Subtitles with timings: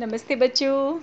[0.00, 1.00] नमस्ते बच्चों।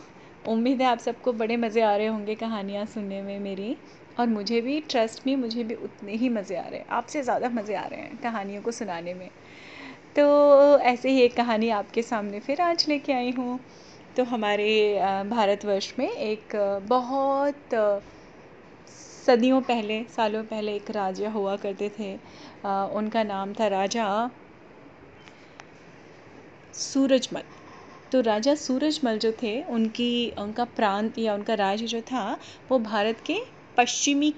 [0.52, 3.76] उम्मीद है आप सबको बड़े मज़े आ रहे होंगे कहानियाँ सुनने में मेरी।
[4.20, 7.50] और मुझे भी ट्रस्ट में मुझे भी उतने ही मज़े आ रहे हैं। आपसे ज़्यादा
[7.50, 9.30] मज़े आ रहे हैं कहानियों को सुनाने में।
[10.16, 13.60] तो ऐसे ही एक कहानी आपके सामने फिर आज लेके आई हूँ।
[14.18, 14.70] तो हमारे
[15.30, 16.56] भारतवर्ष में एक
[16.90, 17.76] बहुत
[19.26, 22.14] सदियों पहले, सालों पहले एक राजा हुआ करते थे।
[22.96, 24.10] उनका नाम था राजा
[26.74, 27.44] सूरजमल।
[28.12, 32.38] तो राजा सूरजमल जो थे, उनकी, उनका प्रांत या उनका राज्य जो था,
[32.70, 33.40] वो भारत के
[33.78, 34.34] पश्चिमी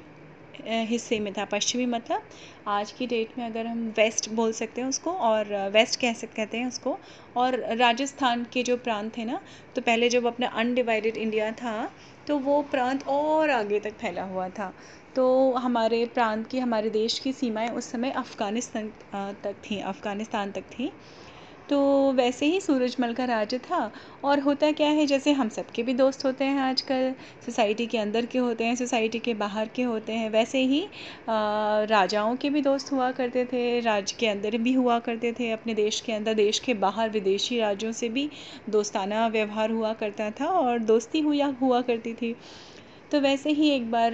[0.61, 2.21] हिस्से में था, पश्चिमी मतलब।
[2.67, 6.35] आज की डेट में अगर हम वेस्ट बोल सकते हैं उसको और वेस्ट कह सकते
[6.35, 6.97] कहते हैं उसको।
[7.35, 9.39] और राजस्थान के जो प्रांत थे ना
[9.75, 11.89] तो पहले जब अपना अनडिवाइडेड इंडिया था
[12.27, 14.73] तो वो प्रांत और आगे तक फैला हुआ था।
[15.15, 18.91] तो हमारे प्रांत की, हमारे देश की सीमाएँ उस समय अफ़गानिस्तान
[19.43, 20.91] तक थी, अफ़गानिस्तान तक थी।
[21.69, 21.79] तो
[22.13, 23.91] वैसे ही सूरजमल का राज्य था।
[24.23, 27.11] और होता क्या है जैसे हम सबके भी दोस्त होते हैं आजकल
[27.45, 31.83] सोसाइटी के अंदर के होते हैं सोसाइटी के बाहर के होते हैं वैसे ही आ,
[31.83, 35.73] राजाओं के भी दोस्त हुआ करते थे राज्य के अंदर भी हुआ करते थे अपने
[35.73, 38.29] देश के अंदर देश के बाहर विदेशी राज्यों से भी
[38.69, 42.35] दोस्ताना व्यवहार हुआ करता था और दोस्ती हुआ हुआ करती थी।
[43.11, 44.13] तो वैसे ही एक बार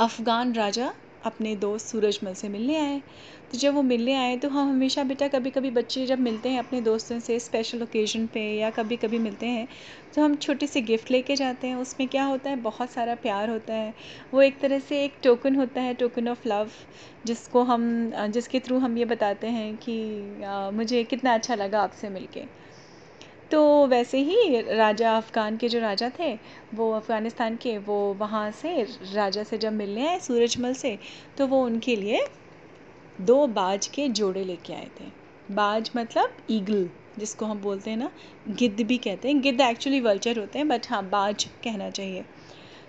[0.00, 0.92] अफ़गान राजा
[1.24, 3.00] अपने दोस्त सूरजमल से मिलने आए।
[3.50, 6.58] तो जब वो मिलने आए तो हम हमेशा बेटा कभी कभी बच्चे जब मिलते हैं
[6.58, 9.66] अपने दोस्तों से स्पेशल ओकेजन पे या कभी कभी मिलते हैं
[10.14, 13.50] तो हम छोटे से गिफ्ट लेके जाते हैं। उसमें क्या होता है बहुत सारा प्यार
[13.50, 13.94] होता है।
[14.32, 16.70] वो एक तरह से एक टोकन होता है टोकन ऑफ़ लव
[17.24, 17.88] जिसको हम
[18.30, 22.44] जिसके थ्रू हम ये बताते हैं कि आ, मुझे कितना अच्छा लगा आपसे मिलके।
[23.50, 26.32] तो वैसे ही राजा अफ़गान के जो राजा थे
[26.74, 28.82] वो अफ़गानिस्तान के वो वहाँ से
[29.14, 30.98] राजा से जब मिलने आए सूरजमल से
[31.38, 32.20] तो वो उनके लिए
[33.20, 35.04] दो बाज के जोड़े लेके आए थे।
[35.48, 36.88] बाज मतलब ईगल
[37.18, 38.10] जिसको हम बोलते हैं ना,
[38.48, 42.24] गिद्ध भी कहते हैं। गिद्ध एक्चुअली वल्चर होते हैं बट हाँ बाज कहना चाहिए।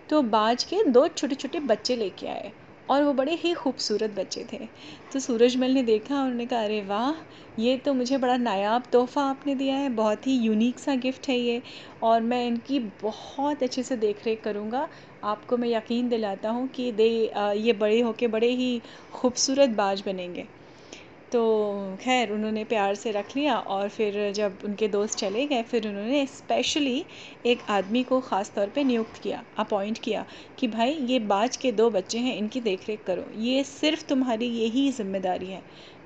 [0.09, 2.51] तो बाज के दो छोटे छोटे बच्चे लेके आए
[2.89, 4.67] और वो बड़े ही खूबसूरत बच्चे थे।
[5.13, 7.13] तो सूरजमल ने देखा और उन्होंने कहा, अरे वाह,
[7.59, 11.37] ये तो मुझे बड़ा नायाब तोहफ़ा आपने दिया है। बहुत ही यूनिक सा गिफ्ट है
[11.37, 11.61] ये
[12.03, 14.87] और मैं इनकी बहुत अच्छे से देख रेख करूँगा
[15.23, 17.07] आपको मैं यकीन दिलाता हूँ कि दे
[17.57, 18.81] ये बड़े होके बड़े ही
[19.13, 20.47] खूबसूरत बाज बनेंगे।
[21.31, 21.41] तो
[22.01, 26.25] खैर, उन्होंने प्यार से रख लिया और फिर जब उनके दोस्त चले गए, फिर उन्होंने
[26.27, 27.05] स्पेशली
[27.45, 30.25] एक आदमी को ख़ास तौर पे नियुक्त किया अपॉइंट किया
[30.59, 34.89] कि भाई, ये बाज के दो बच्चे हैं, इनकी देख करो। ये सिर्फ़ तुम्हारी यही
[34.91, 35.61] ज़िम्मेदारी है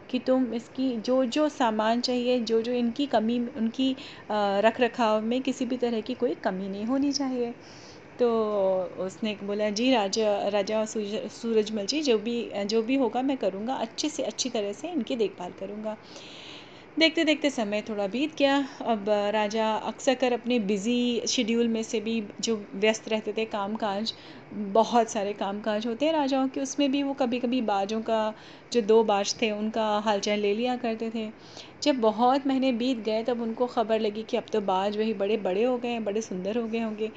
[0.09, 3.95] कि तुम इसकी, जो जो सामान चाहिए, जो जो इनकी कमी, उनकी
[4.31, 7.53] रख रखाव में किसी भी तरह की कोई कमी नहीं होनी चाहिए।
[8.19, 8.27] तो
[8.99, 12.35] उसने बोला, जी, राजा राजा सूरजमल जी, जो भी
[12.67, 15.97] जो भी होगा मैं करूँगा, अच्छे से, अच्छी तरह से इनकी देखभाल करूँगा।
[16.99, 21.99] देखते देखते समय थोड़ा बीत गया। अब राजा अक्सर कर अपने बिज़ी शेड्यूल में से
[21.99, 24.13] भी जो व्यस्त रहते थे काम काज
[24.73, 28.33] बहुत सारे काम काज होते हैं राजाओं के, उसमें भी वो कभी कभी बाजों का
[28.73, 31.27] जो दो बाज थे, उनका हालचाल ले लिया करते थे।
[31.83, 35.37] जब बहुत महीने बीत गए, तब उनको ख़बर लगी कि अब तो बाज वही बड़े
[35.39, 37.11] बड़े हो गए हैं, बड़े सुंदर हो गए होंगे।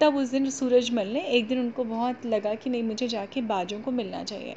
[0.00, 3.80] तब उस दिन सूरजमल ने एक दिन उनको बहुत लगा कि नहीं, मुझे जाके बाजों
[3.80, 4.56] को मिलना चाहिए।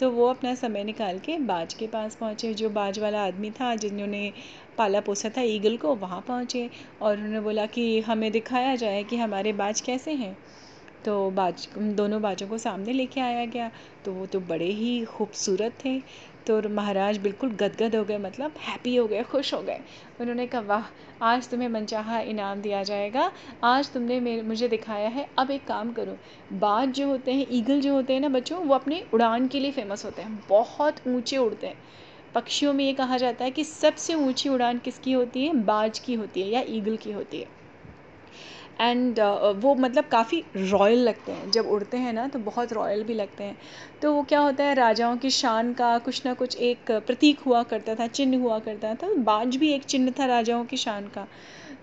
[0.00, 3.74] तो वो अपना समय निकाल के बाज के पास पहुँचे। जो बाज वाला आदमी था,
[3.76, 4.32] जिन्होंने
[4.78, 6.68] पाला पोसा था ईगल को, वहाँ पहुँचे
[7.00, 10.36] और उन्होंने बोला कि हमें दिखाया जाए कि हमारे बाज कैसे हैं।
[11.04, 13.70] तो बाज, दोनों बाजों को सामने लेके आया गया।
[14.04, 16.02] तो वो तो बड़े ही खूबसूरत थे।
[16.46, 19.80] तो महाराज बिल्कुल गदगद हो गए मतलब हैप्पी हो गए, खुश हो गए।
[20.20, 20.84] उन्होंने कहा, वाह,
[21.22, 23.32] आज तुम्हें मनचाहा इनाम दिया जाएगा।
[23.64, 26.18] आज तुमने मेरे, मुझे दिखाया है। अब एक काम करो।
[26.52, 29.70] बाज जो होते हैं ईगल जो होते हैं ना बच्चों, वो अपनी उड़ान के लिए
[29.70, 31.76] फ़ेमस होते हैं। बहुत ऊँचे उड़ते हैं।
[32.34, 35.54] पक्षियों में ये कहा जाता है कि सबसे ऊँची उड़ान किसकी होती है?
[35.54, 37.59] बाज की होती है या ईगल की होती है।
[38.80, 43.02] एंड uh, वो मतलब काफ़ी रॉयल लगते हैं। जब उड़ते हैं ना तो बहुत रॉयल
[43.04, 43.56] भी लगते हैं।
[44.02, 47.62] तो वो क्या होता है राजाओं की शान का कुछ ना कुछ एक प्रतीक हुआ
[47.62, 51.26] करता था चिन्ह हुआ करता था। बाज भी एक चिन्ह था राजाओं की शान का।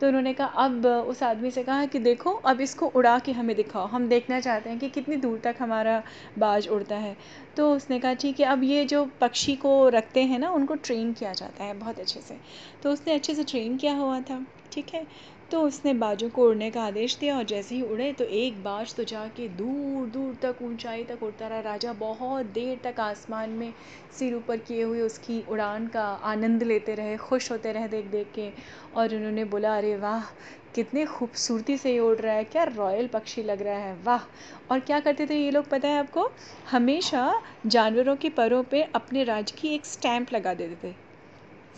[0.02, 3.56] तो उन्होंने कहा अब उस आदमी से कहा कि देखो अब इसको उड़ा के हमें
[3.56, 6.02] दिखाओ। हम देखना चाहते हैं कि कितनी दूर तक हमारा
[6.40, 7.16] बाज उड़ता है।
[7.58, 11.14] तो उसने कहा ठीक है अब ये जो पक्षी को रखते हैं ना उनको ट्रेन
[11.14, 12.38] किया जाता है बहुत अच्छे से।
[12.84, 15.06] तो उसने अच्छे से ट्रेन किया हुआ था ठीक है?
[15.52, 18.96] तो उसने बाजों को उड़ने का आदेश दिया और जैसे ही उड़े तो एक बाज
[18.96, 23.74] तो जाके दूर दूर तक, ऊंचाई तक उड़ता रहा। राजा बहुत देर तक आसमान में
[24.20, 28.32] सिर ऊपर किए हुए उसकी उड़ान का आनंद लेते रहे, खुश होते रहे देख देख
[28.36, 28.50] के।
[28.96, 30.22] और उन्होंने बोला, अरे वाह,
[30.76, 34.22] कितने खूबसूरती से ये उड़ रहा है, क्या रॉयल पक्षी लग रहा है, वाह!
[34.72, 36.30] और क्या करते थे ये लोग पता है आपको?
[36.72, 40.94] हमेशा जानवरों के परों पे अपने राज्य की एक स्टैंप लगा देते थे।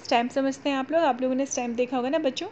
[0.03, 1.01] स्टैंप समझते हैं आप लोग?
[1.01, 2.47] आप लोगों ने स्टैंप देखा होगा ना बच्चों?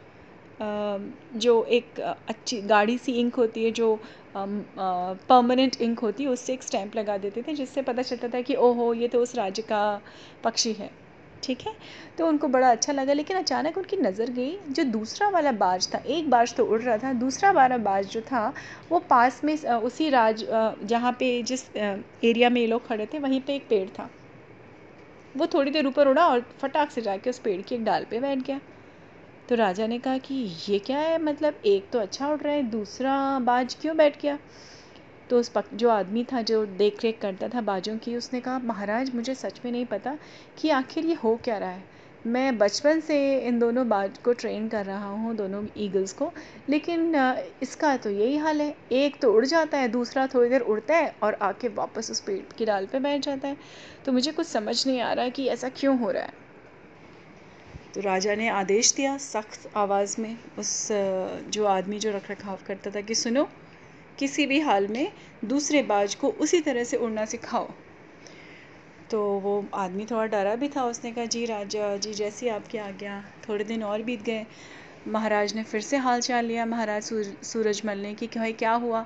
[0.62, 4.00] जो एक अच्छी गाढ़ी सी इंक होती है, जो
[4.38, 8.56] परमानेंट इंक होती है, उससे एक स्टैंप लगा देते थे, जिससे पता चलता था कि,
[8.56, 10.02] ओहो, ये तो उस राज्य का
[10.44, 10.90] पक्षी है।
[11.44, 11.74] ठीक है?
[12.18, 15.98] तो उनको बड़ा अच्छा लगा, लेकिन अचानक उनकी नज़र गई, जो दूसरा वाला बाज था,
[15.98, 18.54] एक बाज तो उड़ रहा था, दूसरा वाला बाज जो था,
[18.92, 20.46] वो पास में उसी राज
[20.84, 24.10] जहाँ पे जिस एरिया में ये लोग खड़े थे, वहीं पे एक पेड़ था।
[25.36, 28.20] वो थोड़ी देर ऊपर उड़ा और फटाक से जाके उस पेड़ की एक डाल पे
[28.20, 28.60] बैठ गया।
[29.50, 30.36] तो राजा ने कहा कि
[30.68, 31.22] ये क्या है?
[31.24, 34.38] मतलब एक तो अच्छा उड़ रहा है, दूसरा बाज क्यों बैठ गया?
[35.30, 38.60] तो उस पक, जो आदमी था, जो देख रेख करता था बाजों की, उसने कहा,
[38.60, 40.18] महाराज, मुझे सच में नहीं पता
[40.58, 41.96] कि आखिर ये हो क्या रहा है।
[42.28, 46.32] मैं बचपन से इन दोनों बाज को ट्रेन कर रहा हूँ, दोनों ईगल्स को,
[46.70, 47.16] लेकिन
[47.62, 51.16] इसका तो यही हाल है। एक तो उड़ जाता है, दूसरा थोड़ी देर उड़ता है
[51.24, 53.58] और आके वापस उस पेड़ की डाल पे बैठ जाता है।
[54.06, 56.47] तो मुझे कुछ समझ नहीं आ रहा कि ऐसा क्यों हो रहा है?
[57.98, 60.88] तो राजा ने आदेश दिया सख्त आवाज़ में उस
[61.50, 63.44] जो आदमी जो रख रखाव करता था कि सुनो,
[64.20, 65.12] किसी भी हाल में
[65.46, 67.70] दूसरे बाज को उसी तरह से उड़ना सिखाओ।
[69.12, 73.24] तो वो आदमी थोड़ा डरा भी था, उसने कहा, जी राजा, जी जैसी आपकी आज्ञा,
[73.50, 74.46] थोड़े दिन और बीत गए।
[75.08, 77.10] महाराज ने फिर से हाल चाल लिया। महाराज
[77.44, 79.06] सूरजमल ने कि, भाई क्या हुआ?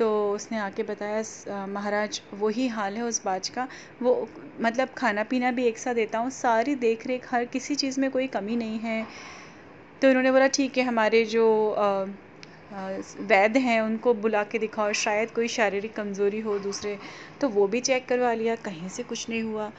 [0.00, 3.66] तो उसने आके बताया महाराज, वही हाल है उस बाज का।
[4.02, 4.28] वो
[4.60, 8.10] मतलब खाना पीना भी एक साथ देता हूँ, सारी देख रेख हर किसी चीज़ में
[8.10, 9.04] कोई कमी नहीं है।
[10.02, 11.46] तो उन्होंने बोला, ठीक है, हमारे जो
[12.72, 16.98] वैद्य हैं, उनको बुला के दिखाओ, शायद कोई शारीरिक कमज़ोरी हो दूसरे।
[17.40, 19.70] तो वो भी चेक करवा लिया, कहीं से कुछ नहीं हुआ।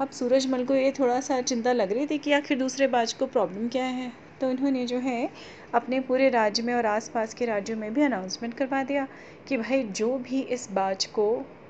[0.00, 3.26] अब सूरजमल को ये थोड़ा सा चिंता लग रही थी कि आखिर दूसरे बाज को
[3.28, 4.12] प्रॉब्लम क्या है?
[4.44, 5.30] तो उन्होंने जो है
[5.74, 9.06] अपने पूरे राज्य में और आसपास के राज्यों में भी अनाउंसमेंट करवा दिया
[9.48, 11.24] कि भाई जो भी इस बाज को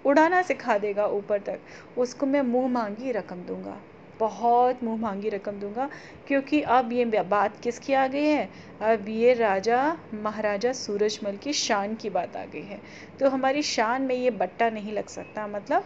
[0.07, 1.61] उड़ाना सिखा देगा ऊपर तक,
[1.99, 3.77] उसको मैं मुँह मांगी रकम दूँगा।
[4.21, 5.89] बहुत मुँह मांगी रकम दूँगा,
[6.29, 8.49] क्योंकि अब ये बात किसकी आ गई है?
[8.83, 12.81] अब ये राजा, महाराजा सूरजमल की शान की बात आ गई है।
[13.21, 15.85] तो हमारी शान में ये बट्टा नहीं लग सकता मतलब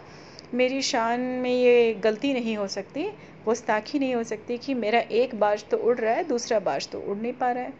[0.54, 3.02] मेरी शान में ये गलती नहीं हो सकती,
[3.44, 7.00] गुस्ताखी नहीं हो सकती कि मेरा एक बाज तो उड़ रहा है, दूसरा बाज तो
[7.00, 7.72] उड़ नहीं पा रहा है।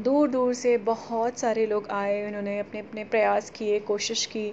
[0.00, 4.52] दूर दूर से बहुत सारे लोग आए, उन्होंने अपने अपने प्रयास किए, कोशिश की,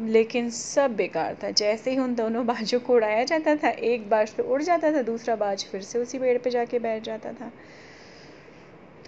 [0.00, 4.34] लेकिन सब बेकार था। जैसे ही उन दोनों बाजों को उड़ाया जाता था, एक बाज
[4.34, 7.52] तो उड़ जाता था, दूसरा बाज फिर से उसी पेड़ पे जाके बैठ जाता था।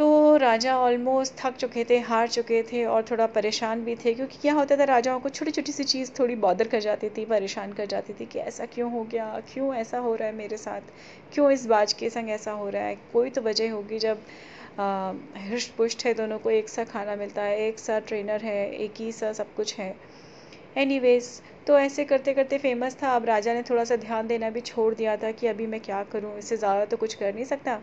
[0.01, 4.39] तो राजा ऑलमोस्ट थक चुके थे, हार चुके थे और थोड़ा परेशान भी थे क्योंकि
[4.43, 7.73] क्या होता था, राजाओं को छोटी छोटी सी चीज़ थोड़ी बॉदर कर जाती थी, परेशान
[7.73, 10.81] कर जाती थी कि ऐसा क्यों हो गया, क्यों ऐसा हो रहा है मेरे साथ,
[11.33, 14.23] क्यों इस बाज के संग ऐसा हो रहा है, कोई तो वजह होगी जब
[15.51, 19.01] हृष्ट पुष्ट है दोनों को, एक सा खाना मिलता है, एक सा ट्रेनर है, एक
[19.01, 19.95] ही सा सब कुछ है।
[20.77, 24.61] एनीवेज तो ऐसे करते करते फ़ेमस था। अब राजा ने थोड़ा सा ध्यान देना भी
[24.63, 27.75] छोड़ दिया था कि अभी मैं क्या करूँ, इससे ज़्यादा तो कुछ कर नहीं सकता।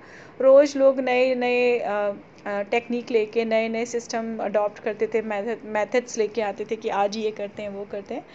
[0.42, 6.42] रोज़ लोग नए नए टेक्निक लेके नए नए सिस्टम अडॉप्ट करते थे मेथड मेथड्स लेके
[6.42, 8.26] आते थे कि आज ये करते हैं, वो करते हैं।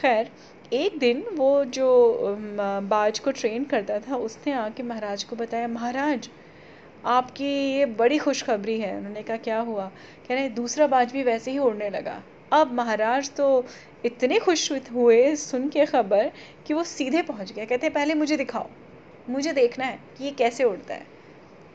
[0.00, 0.30] खैर,
[0.72, 2.36] एक दिन वो जो
[2.84, 6.28] बाज को ट्रेन करता था, उसने आके महाराज को बताया, महाराज,
[7.06, 9.86] आपकी ये बड़ी खुशखबरी है। उन्होंने कहा, क्या हुआ?
[10.28, 13.64] कह रहे दूसरा बाज भी वैसे ही उड़ने लगा। अब महाराज तो
[14.04, 16.30] इतने खुश हुए सुन के खबर
[16.66, 18.68] कि वो सीधे पहुँच गया कहते पहले मुझे दिखाओ
[19.30, 21.06] मुझे देखना है कि ये कैसे उड़ता है।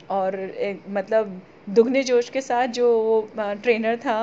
[0.09, 4.17] और एक, मतलब दुगने जोश के साथ जो ट्रेनर था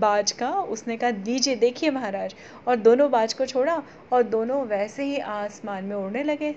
[0.00, 2.34] बाज का उसने कहा दीजिए देखिए महाराज।
[2.68, 6.54] और दोनों बाज को छोड़ा और दोनों वैसे ही आसमान में उड़ने लगे।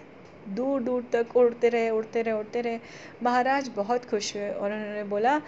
[0.50, 2.80] दूर दूर तक उड़ते रहे उड़ते रहे उड़ते रहे।
[3.24, 5.42] महाराज बहुत खुश हुए और उन्होंने बोला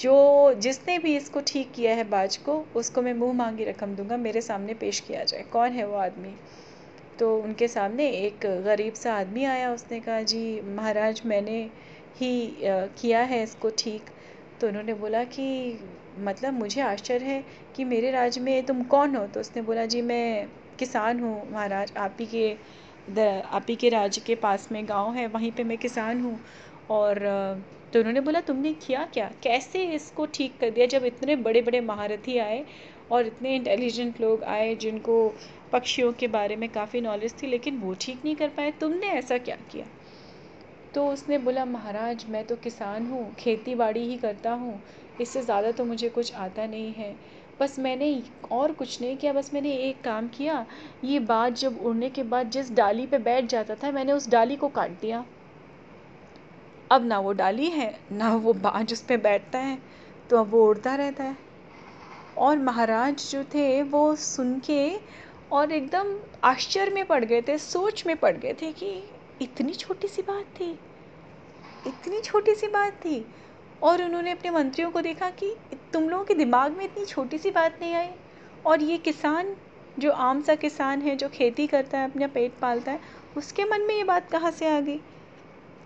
[0.00, 4.16] जो जिसने भी इसको ठीक किया है बाज को, उसको मैं मुँह मांगी रकम दूँगा,
[4.16, 6.34] मेरे सामने पेश किया जाए। कौन है वो आदमी?
[7.18, 11.58] तो उनके सामने एक गरीब सा आदमी आया, उसने कहा, जी, महाराज, मैंने
[12.20, 12.56] ही
[13.00, 14.10] किया है इसको ठीक।
[14.60, 15.78] तो उन्होंने बोला कि
[16.18, 17.44] मतलब मुझे आश्चर्य है
[17.76, 19.26] कि मेरे राज्य में तुम कौन हो?
[19.26, 20.46] तो उसने बोला, जी, मैं
[20.78, 22.56] किसान हूँ महाराज, आप ही के
[23.10, 26.38] आप ही के राज्य के पास में गाँव है, वहीं पे मैं किसान हूँ।
[26.90, 27.18] और
[27.92, 29.30] तो उन्होंने बोला, तुमने किया क्या?
[29.42, 32.64] कैसे इसको ठीक कर दिया जब इतने बड़े बड़े महारथी आए
[33.10, 35.16] और इतने इंटेलिजेंट लोग आए जिनको
[35.72, 38.70] पक्षियों के बारे में काफ़ी नॉलेज थी, लेकिन वो ठीक नहीं कर पाए?
[38.70, 39.86] तुमने ऐसा क्या किया?
[40.94, 44.80] तो उसने बोला, महाराज, मैं तो किसान हूँ खेती बाड़ी ही करता हूँ,
[45.20, 47.14] इससे ज़्यादा तो मुझे कुछ आता नहीं है।
[47.60, 50.64] बस मैंने और कुछ नहीं किया, बस मैंने एक काम किया,
[51.04, 54.56] ये बात जब उड़ने के बाद जिस डाली पे बैठ जाता था, मैंने उस डाली
[54.56, 55.24] को काट दिया।
[56.90, 59.78] अब ना वो डाली है, ना वो बाज उस पर बैठता है
[60.30, 61.36] तो अब वो उड़ता रहता है।
[62.36, 64.90] और महाराज जो थे, वो सुन के
[65.52, 68.92] और एकदम आश्चर्य में पड़ गए थे, सोच में पड़ गए थे कि
[69.40, 70.70] इतनी छोटी सी बात थी,
[71.84, 73.24] इतनी छोटी सी बात थी।
[73.82, 75.54] और उन्होंने अपने मंत्रियों को देखा कि
[75.92, 78.10] तुम लोगों के दिमाग में इतनी छोटी सी बात नहीं आई।
[78.64, 79.54] और ये किसान,
[79.96, 83.00] जो आम सा किसान है, जो खेती करता है, अपना पेट पालता है,
[83.36, 85.00] उसके मन में ये बात कहाँ से आ गई?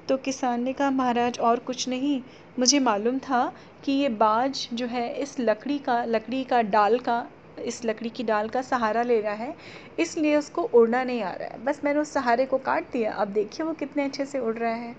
[0.09, 2.23] तो किसान ने कहा, महाराज, और कुछ नहीं।
[2.59, 3.53] मुझे मालूम था
[3.85, 7.27] कि ये बाज जो है, इस लकड़ी का लकड़ी का डाल का,
[7.65, 9.55] इस लकड़ी की डाल का सहारा ले रहा है।
[9.99, 13.29] इसलिए उसको उड़ना नहीं आ रहा है। बस मैंने उस सहारे को काट दिया। अब
[13.29, 14.97] देखिए वो कितने अच्छे से उड़ रहा है।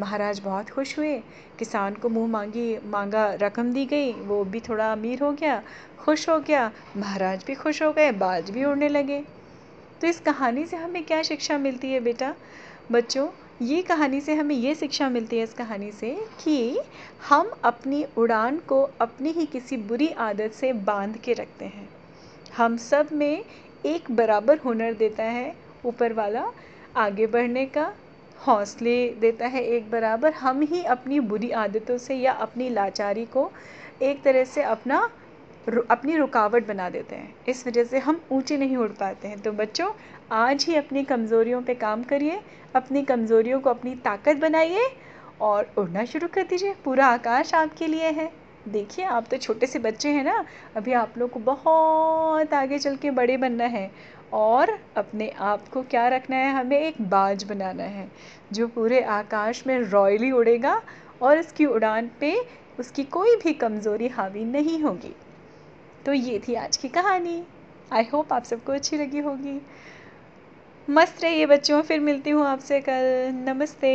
[0.00, 1.18] महाराज, बहुत खुश हुए।
[1.58, 5.62] किसान को मुँह मांगी, मांगा, रकम दी गई। वो भी थोड़ा अमीर हो गया,
[5.98, 9.24] खुश हो गया। महाराज भी खुश हो गए, बाज भी उड़ने लगे।
[10.00, 12.34] तो इस कहानी से हमें क्या शिक्षा मिलती है बेटा?
[12.92, 13.28] बच्चों
[13.60, 16.10] ये कहानी से हमें ये शिक्षा मिलती है इस कहानी से
[16.44, 16.80] कि
[17.28, 21.88] हम अपनी उड़ान को अपनी ही किसी बुरी आदत से बाँध के रखते हैं।
[22.56, 23.44] हम सब में
[23.86, 25.54] एक बराबर हुनर देता है
[25.86, 26.44] ऊपर वाला,
[26.96, 27.92] आगे बढ़ने का
[28.38, 33.50] हौसले देता है एक बराबर। हम ही अपनी बुरी आदतों से या अपनी लाचारी को
[34.02, 35.08] एक तरह से अपना
[35.90, 39.52] अपनी रुकावट बना देते हैं। इस वजह से हम ऊँचे नहीं उड़ पाते हैं। तो
[39.52, 39.90] बच्चों
[40.32, 42.40] आज ही अपनी कमज़ोरियों पे काम करिए,
[42.74, 44.86] अपनी कमज़ोरियों को अपनी ताकत बनाइए
[45.40, 48.30] और उड़ना शुरू कर दीजिए। पूरा आकाश आपके लिए है।
[48.68, 50.44] देखिए, आप तो छोटे से बच्चे हैं ना,
[50.76, 53.90] अभी आप लोग को बहुत आगे चल के बड़े बनना है
[54.32, 56.52] और अपने आप को क्या रखना है?
[56.54, 58.08] हमें एक बाज बनाना है
[58.52, 60.80] जो पूरे आकाश में रॉयली उड़ेगा
[61.22, 62.34] और इसकी उड़ान पे
[62.78, 65.14] उसकी कोई भी कमज़ोरी, हावी नहीं होगी।
[66.06, 67.42] तो ये थी आज की कहानी।
[67.92, 69.60] आई होप आप सबको अच्छी लगी होगी।
[70.88, 73.94] मस्त रहिए बच्चों फिर मिलती हूँ आपसे कल। नमस्ते।